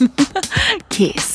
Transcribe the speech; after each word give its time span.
Kiss. 0.90 1.33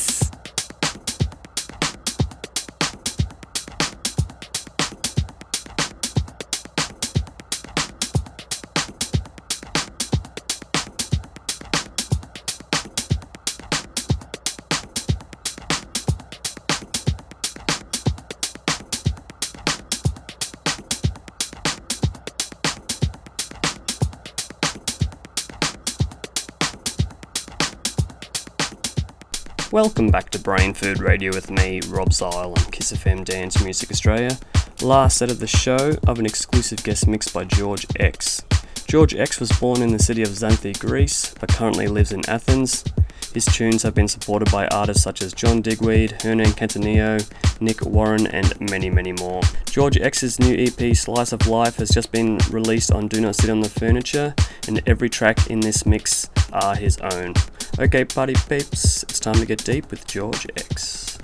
Welcome 29.82 30.10
back 30.10 30.28
to 30.32 30.38
Brain 30.38 30.74
Food 30.74 31.00
Radio 31.00 31.32
with 31.32 31.50
me, 31.50 31.80
Rob 31.88 32.12
Zile 32.12 32.52
on 32.54 32.70
Kiss 32.70 32.92
FM 32.92 33.24
Dance 33.24 33.64
Music 33.64 33.90
Australia. 33.90 34.38
Last 34.82 35.16
set 35.16 35.30
of 35.30 35.40
the 35.40 35.46
show 35.46 35.96
of 36.06 36.18
an 36.18 36.26
exclusive 36.26 36.84
guest 36.84 37.06
mix 37.06 37.28
by 37.28 37.44
George 37.44 37.86
X. 37.98 38.42
George 38.86 39.14
X 39.14 39.40
was 39.40 39.50
born 39.52 39.80
in 39.80 39.90
the 39.90 39.98
city 39.98 40.20
of 40.20 40.28
Xanthi, 40.28 40.78
Greece, 40.78 41.32
but 41.40 41.48
currently 41.48 41.88
lives 41.88 42.12
in 42.12 42.28
Athens. 42.28 42.84
His 43.32 43.46
tunes 43.46 43.82
have 43.82 43.94
been 43.94 44.06
supported 44.06 44.52
by 44.52 44.66
artists 44.66 45.02
such 45.02 45.22
as 45.22 45.32
John 45.32 45.62
Digweed, 45.62 46.20
Hernan 46.20 46.50
Cattaneo, 46.50 47.18
Nick 47.62 47.80
Warren, 47.80 48.26
and 48.26 48.60
many, 48.70 48.90
many 48.90 49.12
more. 49.12 49.40
George 49.64 49.96
X's 49.96 50.38
new 50.38 50.54
EP, 50.58 50.94
Slice 50.94 51.32
of 51.32 51.46
Life, 51.46 51.76
has 51.76 51.88
just 51.88 52.12
been 52.12 52.36
released 52.50 52.92
on 52.92 53.08
Do 53.08 53.18
Not 53.22 53.34
Sit 53.34 53.48
on 53.48 53.60
the 53.60 53.70
Furniture, 53.70 54.34
and 54.68 54.82
every 54.86 55.08
track 55.08 55.46
in 55.46 55.60
this 55.60 55.86
mix 55.86 56.28
are 56.52 56.76
his 56.76 56.98
own. 56.98 57.32
Okay, 57.78 58.04
party 58.04 58.34
peeps, 58.48 59.04
it's 59.04 59.20
time 59.20 59.36
to 59.36 59.46
get 59.46 59.64
deep 59.64 59.90
with 59.90 60.06
George 60.06 60.46
X. 60.56 61.18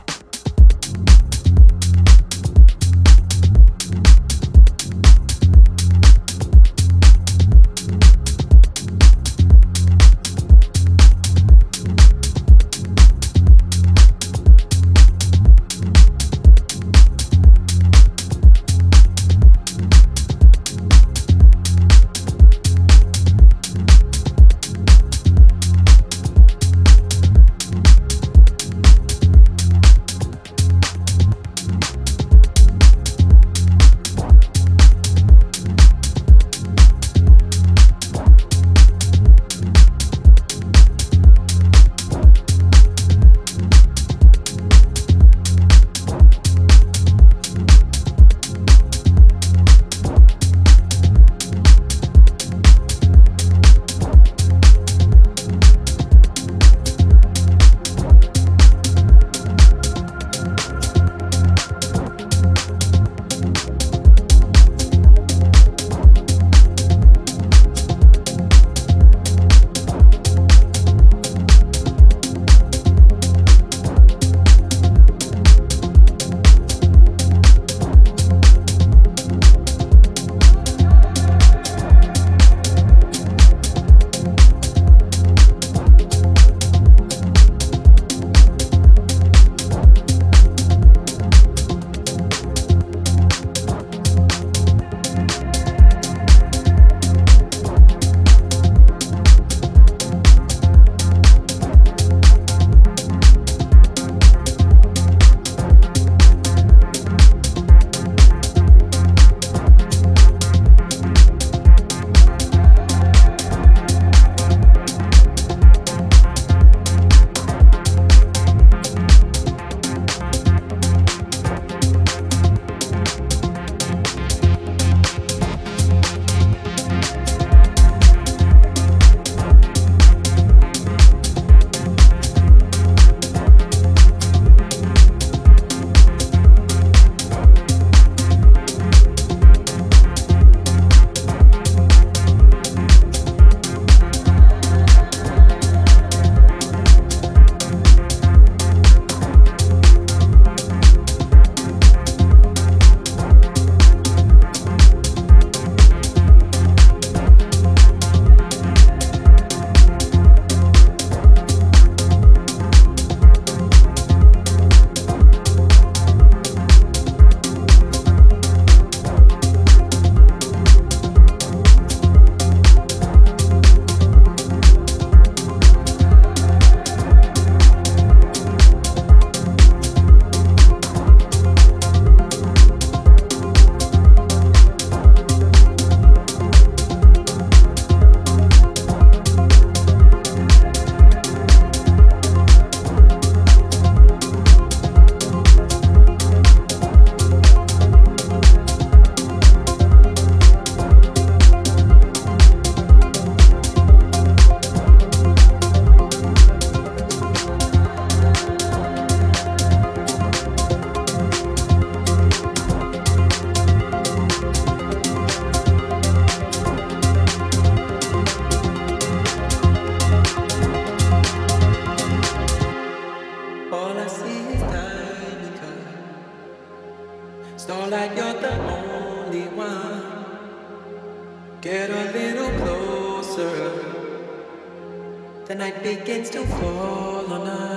begins 235.87 236.31
to 236.31 236.44
fall 236.44 237.33
on 237.33 237.47
us. 237.47 237.75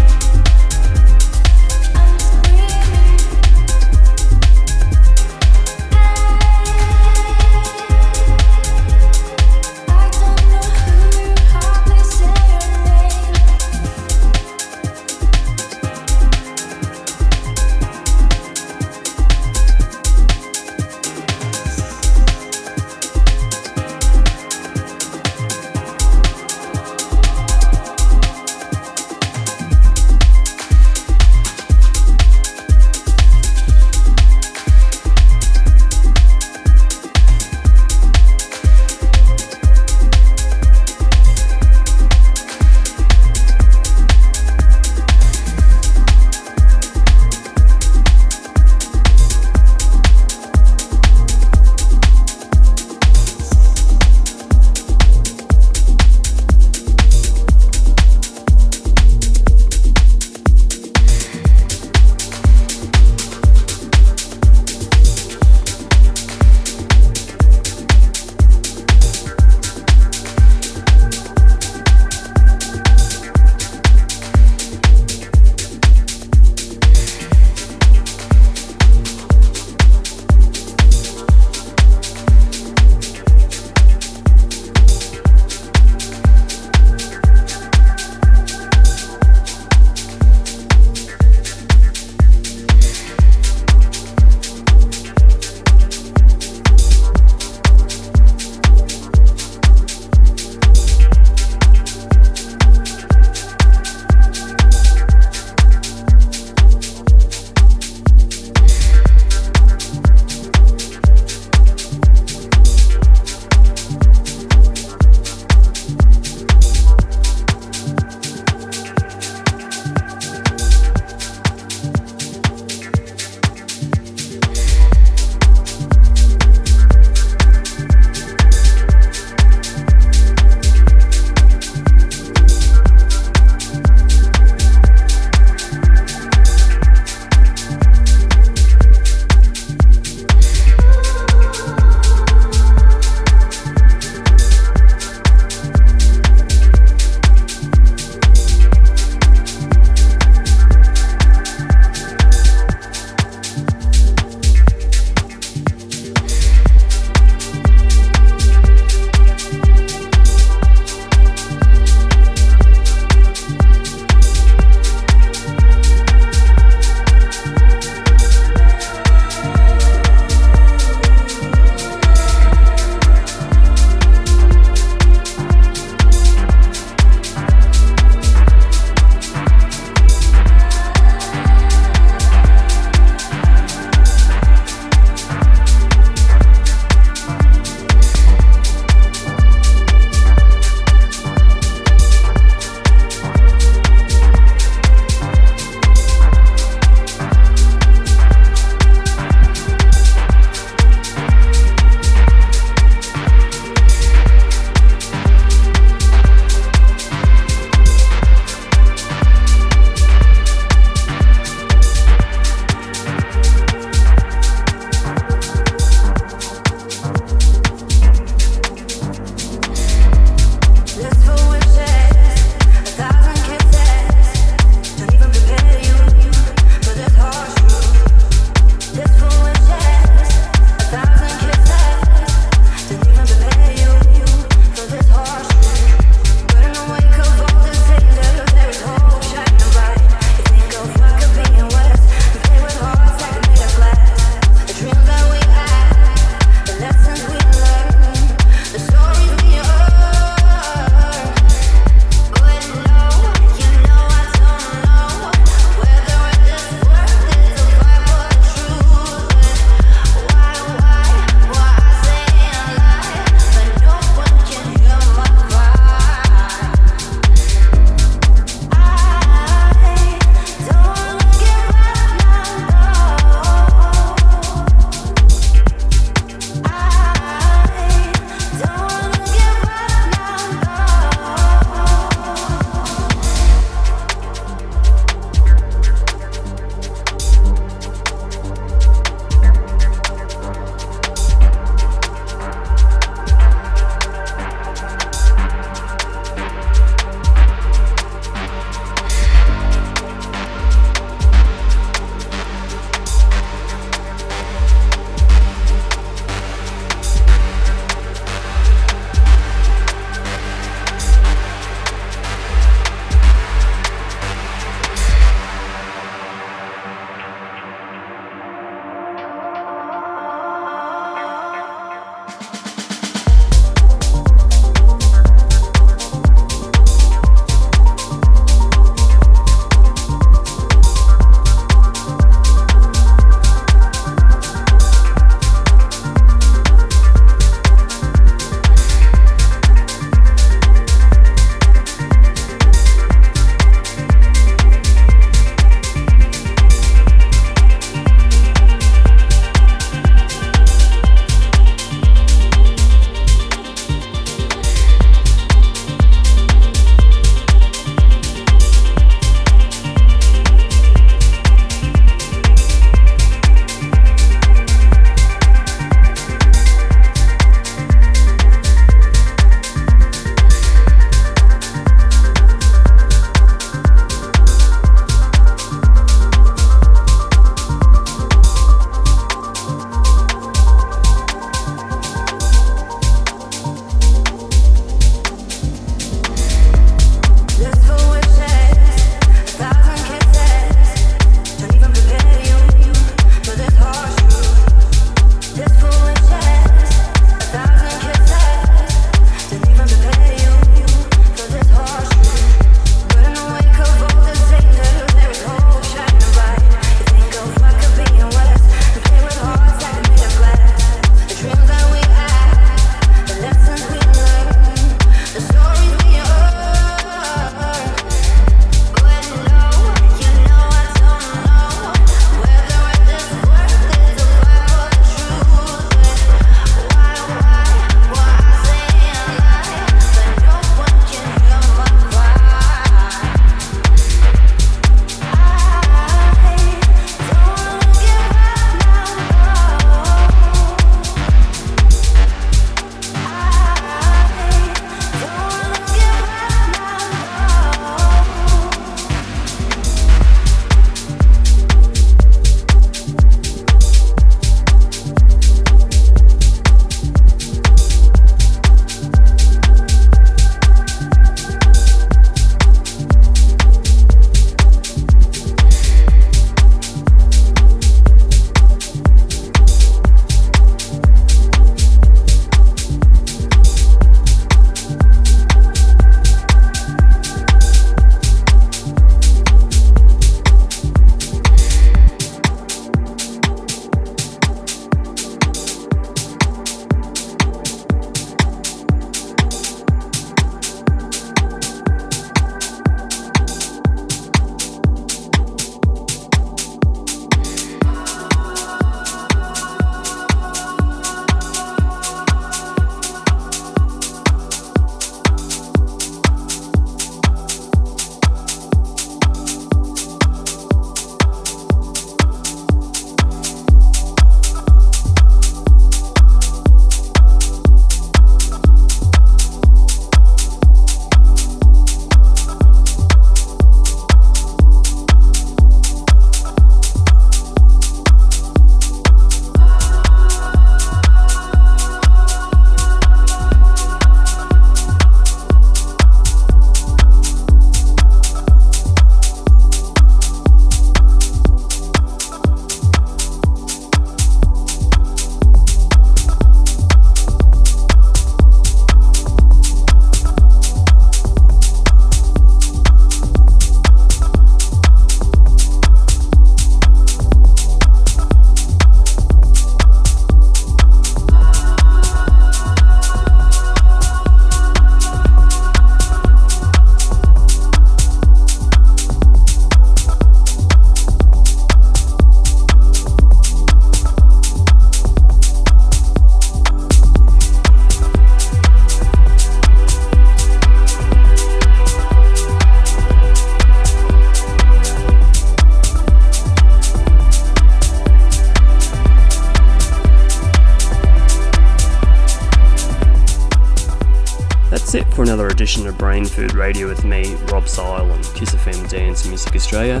Food 596.32 596.54
Radio 596.54 596.88
with 596.88 597.04
me, 597.04 597.34
Rob 597.52 597.68
Zile 597.68 598.10
on 598.10 598.22
Kiss 598.34 598.54
FM 598.54 598.88
Dance 598.88 599.26
Music 599.26 599.54
Australia. 599.54 600.00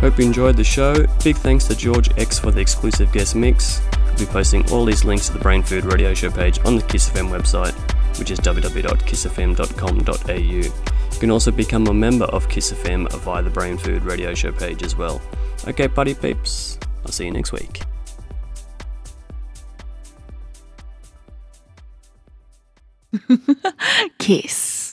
Hope 0.00 0.16
you 0.18 0.24
enjoyed 0.24 0.56
the 0.56 0.62
show. 0.62 0.94
Big 1.24 1.36
thanks 1.36 1.64
to 1.66 1.74
George 1.74 2.08
X 2.18 2.38
for 2.38 2.52
the 2.52 2.60
exclusive 2.60 3.10
guest 3.10 3.34
mix. 3.34 3.82
I'll 3.92 4.16
be 4.16 4.26
posting 4.26 4.70
all 4.70 4.84
these 4.84 5.04
links 5.04 5.26
to 5.26 5.32
the 5.32 5.40
Brain 5.40 5.62
Food 5.62 5.84
Radio 5.84 6.14
Show 6.14 6.30
page 6.30 6.60
on 6.64 6.76
the 6.76 6.82
Kiss 6.82 7.10
FM 7.10 7.30
website, 7.30 7.74
which 8.18 8.30
is 8.30 8.38
www.kissfm.com.au. 8.38 10.32
You 10.34 10.72
can 11.18 11.30
also 11.32 11.50
become 11.50 11.88
a 11.88 11.94
member 11.94 12.26
of 12.26 12.48
Kiss 12.48 12.72
FM 12.72 13.10
via 13.12 13.42
the 13.42 13.50
Brain 13.50 13.76
Food 13.76 14.04
Radio 14.04 14.34
Show 14.34 14.52
page 14.52 14.84
as 14.84 14.96
well. 14.96 15.20
Okay, 15.66 15.88
buddy 15.88 16.14
peeps, 16.14 16.78
I'll 17.04 17.10
see 17.12 17.24
you 17.24 17.32
next 17.32 17.50
week. 17.52 17.82
Kiss. 24.18 24.71